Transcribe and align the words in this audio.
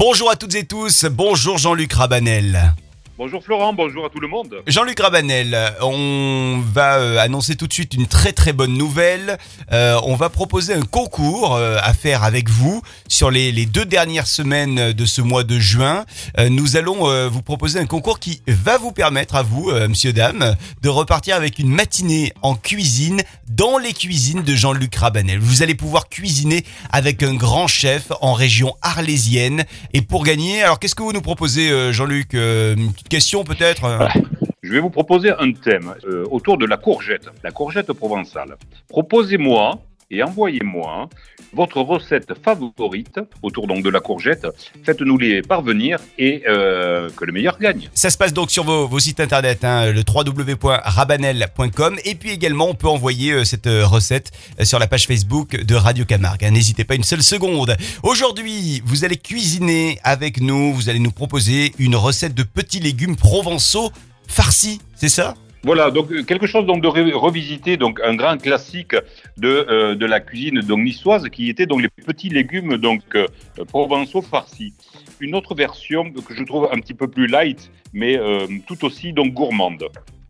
Bonjour 0.00 0.30
à 0.30 0.36
toutes 0.36 0.54
et 0.54 0.64
tous, 0.64 1.06
bonjour 1.06 1.58
Jean-Luc 1.58 1.92
Rabanel. 1.92 2.72
Bonjour 3.18 3.42
Florent, 3.42 3.72
bonjour 3.72 4.04
à 4.04 4.10
tout 4.10 4.20
le 4.20 4.28
monde. 4.28 4.62
Jean-Luc 4.68 5.00
Rabanel, 5.00 5.74
on 5.82 6.62
va 6.72 6.98
euh, 6.98 7.18
annoncer 7.18 7.56
tout 7.56 7.66
de 7.66 7.72
suite 7.72 7.94
une 7.94 8.06
très 8.06 8.30
très 8.30 8.52
bonne 8.52 8.74
nouvelle. 8.74 9.38
Euh, 9.72 10.00
on 10.04 10.14
va 10.14 10.28
proposer 10.28 10.72
un 10.72 10.82
concours 10.82 11.56
euh, 11.56 11.78
à 11.82 11.94
faire 11.94 12.22
avec 12.22 12.48
vous 12.48 12.80
sur 13.08 13.32
les, 13.32 13.66
deux 13.66 13.84
dernières 13.84 14.28
semaines 14.28 14.92
de 14.92 15.04
ce 15.04 15.20
mois 15.20 15.42
de 15.42 15.58
juin. 15.58 16.04
Nous 16.48 16.76
allons 16.76 17.28
vous 17.28 17.42
proposer 17.42 17.80
un 17.80 17.86
concours 17.86 18.20
qui 18.20 18.40
va 18.46 18.78
vous 18.78 18.92
permettre 18.92 19.34
à 19.34 19.42
vous, 19.42 19.72
monsieur, 19.88 20.12
dame, 20.12 20.54
de 20.82 20.88
repartir 20.88 21.34
avec 21.34 21.58
une 21.58 21.70
matinée 21.70 22.32
en 22.42 22.54
cuisine 22.54 23.22
dans 23.48 23.78
les 23.78 23.94
cuisines 23.94 24.42
de 24.42 24.54
Jean-Luc 24.54 24.94
Rabanel. 24.94 25.40
Vous 25.40 25.62
allez 25.62 25.74
pouvoir 25.74 26.08
cuisiner 26.08 26.64
avec 26.90 27.22
un 27.24 27.34
grand 27.34 27.66
chef 27.66 28.12
en 28.20 28.32
région 28.32 28.76
arlésienne. 28.82 29.64
Et 29.92 30.02
pour 30.02 30.22
gagner, 30.22 30.62
alors 30.62 30.78
qu'est-ce 30.78 30.94
que 30.94 31.02
vous 31.02 31.12
nous 31.12 31.22
proposez, 31.22 31.92
Jean-Luc 31.92 32.36
question 33.08 33.44
peut-être 33.44 33.84
euh 33.84 34.06
Je 34.62 34.72
vais 34.72 34.80
vous 34.80 34.90
proposer 34.90 35.30
un 35.30 35.52
thème 35.52 35.94
euh, 36.04 36.24
autour 36.30 36.58
de 36.58 36.66
la 36.66 36.76
courgette, 36.76 37.28
la 37.42 37.50
courgette 37.50 37.92
provençale. 37.92 38.56
Proposez-moi 38.88 39.80
et 40.10 40.22
envoyez-moi 40.22 41.08
votre 41.52 41.80
recette 41.80 42.32
favorite 42.42 43.20
autour 43.42 43.66
donc 43.66 43.82
de 43.82 43.90
la 43.90 44.00
courgette. 44.00 44.46
Faites-nous 44.84 45.18
les 45.18 45.42
parvenir 45.42 45.98
et 46.18 46.42
euh, 46.48 47.08
que 47.10 47.24
le 47.24 47.32
meilleur 47.32 47.58
gagne. 47.58 47.88
Ça 47.94 48.10
se 48.10 48.18
passe 48.18 48.32
donc 48.32 48.50
sur 48.50 48.64
vos, 48.64 48.98
sites 48.98 49.20
internet, 49.20 49.64
hein, 49.64 49.90
le 49.92 50.02
www.rabanel.com. 50.06 51.96
Et 52.04 52.14
puis 52.14 52.30
également, 52.30 52.68
on 52.68 52.74
peut 52.74 52.88
envoyer 52.88 53.32
euh, 53.32 53.44
cette 53.44 53.66
euh, 53.66 53.86
recette 53.86 54.30
sur 54.62 54.78
la 54.78 54.86
page 54.86 55.06
Facebook 55.06 55.62
de 55.62 55.74
Radio 55.74 56.04
Camargue. 56.04 56.44
hein. 56.44 56.50
N'hésitez 56.50 56.84
pas 56.84 56.94
une 56.94 57.04
seule 57.04 57.22
seconde. 57.22 57.76
Aujourd'hui, 58.02 58.82
vous 58.84 59.04
allez 59.04 59.16
cuisiner 59.16 59.98
avec 60.04 60.40
nous. 60.40 60.72
Vous 60.72 60.88
allez 60.88 60.98
nous 60.98 61.12
proposer 61.12 61.72
une 61.78 61.96
recette 61.96 62.34
de 62.34 62.42
petits 62.42 62.80
légumes 62.80 63.16
provençaux 63.16 63.90
farcis, 64.26 64.80
c'est 64.94 65.08
ça? 65.08 65.34
Voilà, 65.64 65.90
donc 65.90 66.10
euh, 66.12 66.22
quelque 66.22 66.46
chose 66.46 66.66
donc 66.66 66.82
de 66.82 66.88
revisiter, 66.88 67.76
donc 67.76 68.00
un 68.04 68.14
grand 68.14 68.38
classique 68.40 68.94
de, 69.36 69.66
euh, 69.68 69.94
de 69.96 70.06
la 70.06 70.20
cuisine 70.20 70.60
donc 70.60 70.80
niçoise 70.80 71.28
qui 71.30 71.48
était 71.48 71.66
donc 71.66 71.82
les 71.82 71.88
petits 71.88 72.28
légumes 72.28 72.76
donc 72.76 73.02
euh, 73.14 73.26
provençaux 73.66 74.22
farcis. 74.22 74.72
Une 75.20 75.34
autre 75.34 75.54
version 75.54 76.12
que 76.12 76.34
je 76.34 76.44
trouve 76.44 76.68
un 76.70 76.78
petit 76.78 76.94
peu 76.94 77.08
plus 77.08 77.26
light, 77.26 77.70
mais 77.92 78.16
euh, 78.16 78.46
tout 78.68 78.84
aussi 78.84 79.12
donc 79.12 79.32
gourmande. 79.34 79.84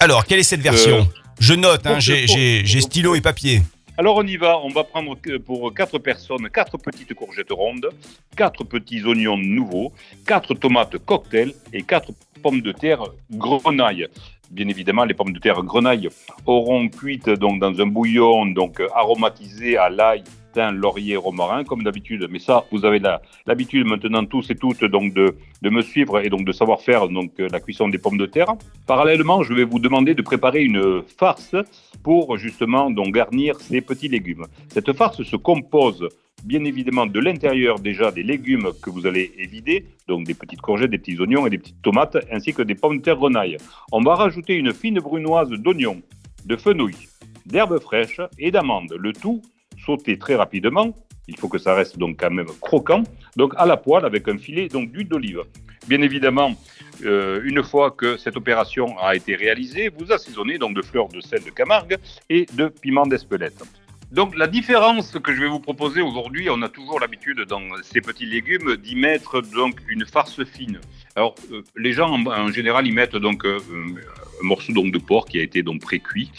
Alors, 0.00 0.24
quelle 0.26 0.40
est 0.40 0.42
cette 0.42 0.60
version? 0.60 1.06
Je 1.38 1.54
note, 1.54 1.86
hein, 1.86 2.00
j'ai 2.00 2.80
stylo 2.80 3.14
et 3.14 3.20
papier. 3.20 3.62
Alors 3.98 4.16
on 4.16 4.26
y 4.26 4.36
va, 4.36 4.58
on 4.58 4.70
va 4.70 4.84
prendre 4.84 5.16
pour 5.44 5.72
quatre 5.74 5.98
personnes 5.98 6.48
quatre 6.48 6.78
petites 6.78 7.12
courgettes 7.14 7.50
rondes, 7.50 7.90
quatre 8.34 8.64
petits 8.64 9.04
oignons 9.04 9.36
nouveaux, 9.36 9.92
quatre 10.26 10.54
tomates 10.54 10.96
cocktail 11.04 11.52
et 11.74 11.82
quatre 11.82 12.10
pommes 12.42 12.60
de 12.60 12.72
terre 12.72 13.04
grenaille. 13.30 14.08
Bien 14.50 14.68
évidemment, 14.68 15.04
les 15.04 15.14
pommes 15.14 15.32
de 15.32 15.38
terre 15.38 15.62
grenaille 15.62 16.08
auront 16.44 16.88
cuites 16.88 17.30
dans 17.30 17.80
un 17.80 17.86
bouillon 17.86 18.44
donc 18.46 18.82
aromatisé 18.94 19.78
à 19.78 19.88
l'ail, 19.88 20.24
thym, 20.52 20.76
laurier, 20.76 21.16
romarin 21.16 21.64
comme 21.64 21.82
d'habitude. 21.82 22.26
Mais 22.30 22.38
ça, 22.38 22.64
vous 22.70 22.84
avez 22.84 23.00
l'habitude 23.46 23.86
maintenant 23.86 24.26
tous 24.26 24.50
et 24.50 24.54
toutes 24.54 24.84
donc 24.84 25.14
de, 25.14 25.34
me 25.62 25.80
suivre 25.80 26.20
et 26.20 26.28
donc 26.28 26.44
de 26.44 26.52
savoir 26.52 26.82
faire 26.82 27.08
donc 27.08 27.32
la 27.38 27.60
cuisson 27.60 27.88
des 27.88 27.98
pommes 27.98 28.18
de 28.18 28.26
terre. 28.26 28.52
Parallèlement, 28.86 29.42
je 29.42 29.54
vais 29.54 29.64
vous 29.64 29.78
demander 29.78 30.14
de 30.14 30.22
préparer 30.22 30.62
une 30.62 31.02
farce 31.16 31.56
pour 32.02 32.36
justement 32.36 32.90
donc 32.90 33.14
garnir 33.14 33.58
ces 33.60 33.80
petits 33.80 34.08
légumes. 34.08 34.46
Cette 34.68 34.92
farce 34.92 35.22
se 35.22 35.36
compose 35.36 36.08
bien 36.44 36.64
évidemment 36.64 37.06
de 37.06 37.20
l'intérieur 37.20 37.78
déjà 37.78 38.10
des 38.10 38.22
légumes 38.22 38.70
que 38.82 38.90
vous 38.90 39.06
allez 39.06 39.32
évider, 39.38 39.86
donc 40.08 40.26
des 40.26 40.34
petites 40.34 40.60
courgettes, 40.60 40.90
des 40.90 40.98
petits 40.98 41.18
oignons 41.18 41.46
et 41.46 41.50
des 41.50 41.58
petites 41.58 41.82
tomates, 41.82 42.16
ainsi 42.30 42.52
que 42.52 42.62
des 42.62 42.74
pommes 42.74 42.98
de 42.98 43.02
terre 43.02 43.16
grenaille. 43.16 43.56
On 43.92 44.00
va 44.00 44.14
rajouter 44.14 44.54
une 44.54 44.72
fine 44.72 44.98
brunoise 44.98 45.50
d'oignons, 45.50 46.02
de 46.44 46.56
fenouil, 46.56 46.96
d'herbes 47.46 47.80
fraîches 47.80 48.20
et 48.38 48.50
d'amandes. 48.50 48.94
Le 48.98 49.12
tout 49.12 49.42
sauté 49.84 50.18
très 50.18 50.34
rapidement. 50.34 50.94
Il 51.28 51.38
faut 51.38 51.48
que 51.48 51.58
ça 51.58 51.74
reste 51.74 51.98
donc 51.98 52.18
quand 52.18 52.30
même 52.30 52.48
croquant, 52.60 53.04
donc 53.36 53.54
à 53.56 53.64
la 53.64 53.76
poêle 53.76 54.04
avec 54.04 54.26
un 54.28 54.38
filet 54.38 54.68
donc 54.68 54.90
d'huile 54.90 55.08
d'olive. 55.08 55.42
Bien 55.88 56.02
évidemment, 56.02 56.54
euh, 57.04 57.40
une 57.44 57.62
fois 57.62 57.92
que 57.92 58.16
cette 58.16 58.36
opération 58.36 58.98
a 58.98 59.14
été 59.14 59.36
réalisée, 59.36 59.88
vous 59.88 60.12
assaisonnez 60.12 60.58
donc 60.58 60.74
de 60.74 60.82
fleurs 60.82 61.08
de 61.08 61.20
sel 61.20 61.42
de 61.44 61.50
Camargue 61.50 61.96
et 62.28 62.46
de 62.54 62.68
piment 62.68 63.06
d'Espelette. 63.06 63.62
Donc 64.12 64.36
la 64.36 64.46
différence 64.46 65.12
que 65.12 65.34
je 65.34 65.40
vais 65.40 65.48
vous 65.48 65.58
proposer 65.58 66.02
aujourd'hui, 66.02 66.50
on 66.50 66.60
a 66.60 66.68
toujours 66.68 67.00
l'habitude 67.00 67.46
dans 67.48 67.62
ces 67.82 68.02
petits 68.02 68.26
légumes 68.26 68.76
d'y 68.76 68.94
mettre 68.94 69.40
donc 69.40 69.80
une 69.88 70.04
farce 70.04 70.44
fine. 70.44 70.82
Alors 71.16 71.34
euh, 71.50 71.62
les 71.76 71.94
gens 71.94 72.10
en, 72.12 72.48
général 72.48 72.86
y 72.86 72.92
mettent 72.92 73.16
donc 73.16 73.46
euh, 73.46 73.58
un 74.42 74.46
morceau 74.46 74.74
donc 74.74 74.92
de 74.92 74.98
porc 74.98 75.24
qui 75.24 75.38
a 75.38 75.42
été 75.42 75.62
donc 75.62 75.80
pré-cuit. 75.80 76.30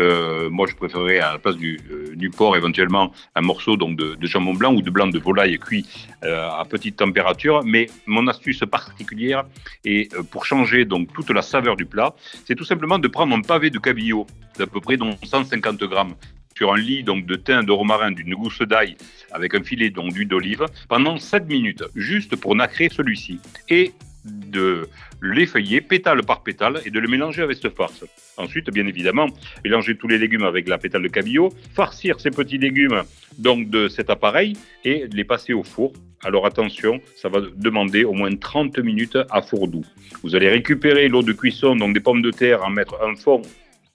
Euh, 0.00 0.50
moi 0.50 0.66
je 0.68 0.74
préférerais 0.74 1.20
à 1.20 1.34
la 1.34 1.38
place 1.38 1.54
du, 1.54 1.78
du 2.16 2.30
porc 2.30 2.56
éventuellement 2.56 3.12
un 3.36 3.42
morceau 3.42 3.76
donc 3.76 3.96
de, 3.96 4.16
de 4.16 4.26
jambon 4.26 4.54
blanc 4.54 4.74
ou 4.74 4.82
de 4.82 4.90
blanc 4.90 5.06
de 5.06 5.18
volaille 5.20 5.56
cuit 5.60 5.86
à 6.22 6.64
petite 6.68 6.96
température. 6.96 7.62
Mais 7.64 7.86
mon 8.06 8.26
astuce 8.26 8.64
particulière 8.68 9.44
et 9.84 10.08
pour 10.32 10.46
changer 10.46 10.84
donc 10.84 11.12
toute 11.12 11.30
la 11.30 11.42
saveur 11.42 11.76
du 11.76 11.86
plat, 11.86 12.12
c'est 12.44 12.56
tout 12.56 12.64
simplement 12.64 12.98
de 12.98 13.06
prendre 13.06 13.36
un 13.36 13.42
pavé 13.42 13.70
de 13.70 13.78
cabillaud 13.78 14.26
d'à 14.58 14.66
peu 14.66 14.80
près 14.80 14.96
donc 14.96 15.16
150 15.24 15.78
grammes 15.84 16.16
sur 16.60 16.74
un 16.74 16.76
lit 16.76 17.02
donc 17.02 17.24
de 17.24 17.36
thym, 17.36 17.64
de 17.64 17.72
romarin, 17.72 18.10
d'une 18.10 18.34
gousse 18.34 18.60
d'ail 18.60 18.94
avec 19.32 19.54
un 19.54 19.62
filet 19.62 19.88
donc 19.88 20.12
d'huile 20.12 20.28
d'olive 20.28 20.66
pendant 20.90 21.16
7 21.16 21.48
minutes, 21.48 21.84
juste 21.94 22.36
pour 22.36 22.54
nacrer 22.54 22.90
celui-ci. 22.90 23.40
Et 23.70 23.92
de 24.26 24.86
l'effeuiller 25.22 25.80
pétale 25.80 26.22
par 26.22 26.42
pétale 26.42 26.82
et 26.84 26.90
de 26.90 27.00
le 27.00 27.08
mélanger 27.08 27.40
avec 27.40 27.56
cette 27.56 27.74
farce. 27.74 28.04
Ensuite, 28.36 28.68
bien 28.70 28.86
évidemment, 28.86 29.28
mélanger 29.64 29.96
tous 29.96 30.06
les 30.06 30.18
légumes 30.18 30.42
avec 30.42 30.68
la 30.68 30.76
pétale 30.76 31.02
de 31.02 31.08
cabillaud, 31.08 31.48
farcir 31.74 32.20
ces 32.20 32.30
petits 32.30 32.58
légumes 32.58 33.04
donc 33.38 33.70
de 33.70 33.88
cet 33.88 34.10
appareil 34.10 34.52
et 34.84 35.06
les 35.10 35.24
passer 35.24 35.54
au 35.54 35.62
four. 35.62 35.94
Alors 36.22 36.44
attention, 36.44 37.00
ça 37.16 37.30
va 37.30 37.40
demander 37.56 38.04
au 38.04 38.12
moins 38.12 38.36
30 38.36 38.80
minutes 38.80 39.16
à 39.30 39.40
four 39.40 39.66
doux. 39.66 39.86
Vous 40.22 40.36
allez 40.36 40.50
récupérer 40.50 41.08
l'eau 41.08 41.22
de 41.22 41.32
cuisson 41.32 41.74
donc 41.74 41.94
des 41.94 42.00
pommes 42.00 42.20
de 42.20 42.30
terre, 42.30 42.62
en 42.62 42.68
mettre 42.68 42.98
un 43.02 43.16
fond 43.16 43.40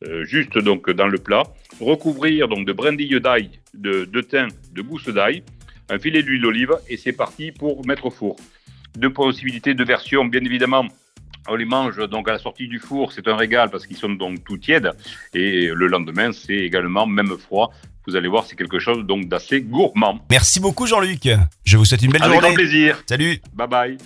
euh, 0.04 0.24
juste 0.26 0.58
donc 0.58 0.90
dans 0.90 1.08
le 1.08 1.18
plat, 1.18 1.44
recouvrir 1.80 2.48
donc 2.48 2.66
de 2.68 2.74
brindilles 2.74 3.20
d'ail, 3.22 3.50
de, 3.74 4.06
de 4.06 4.22
thym, 4.22 4.48
de 4.74 4.82
gousse 4.82 5.08
d'ail, 5.10 5.44
un 5.90 6.00
filet 6.00 6.24
d'huile 6.24 6.42
d'olive 6.42 6.74
et 6.90 6.98
c'est 6.98 7.12
parti 7.14 7.52
pour 7.52 7.86
mettre 7.86 8.06
au 8.08 8.12
four. 8.12 8.36
Deux 8.98 9.12
possibilités 9.12 9.74
de 9.74 9.84
version, 9.84 10.26
bien 10.26 10.42
évidemment. 10.44 10.86
On 11.48 11.56
les 11.56 11.66
mange 11.66 11.98
donc 12.10 12.28
à 12.28 12.32
la 12.34 12.40
sortie 12.40 12.68
du 12.68 12.80
four, 12.80 13.12
c'est 13.14 13.28
un 13.28 13.36
régal 13.36 13.70
parce 13.70 13.86
qu'ils 13.86 13.98
sont 13.98 14.10
donc 14.10 14.44
tout 14.44 14.58
tièdes 14.58 14.92
et 15.34 15.68
le 15.68 15.88
lendemain 15.88 16.32
c'est 16.32 16.56
également 16.56 17.06
même 17.06 17.38
froid. 17.38 17.72
Vous 18.08 18.16
allez 18.16 18.28
voir, 18.28 18.46
c'est 18.46 18.56
quelque 18.56 18.80
chose 18.80 19.06
donc 19.06 19.28
d'assez 19.28 19.62
gourmand. 19.62 20.20
Merci 20.30 20.60
beaucoup 20.60 20.86
Jean-Luc. 20.88 21.28
Je 21.64 21.78
vous 21.78 21.86
souhaite 21.86 22.02
une 22.04 22.12
belle 22.12 22.24
Avec 22.24 22.40
grand 22.40 22.50
journée. 22.50 22.56
plaisir. 22.64 23.04
Salut 23.08 23.40
Bye 23.54 23.68
bye. 23.68 23.98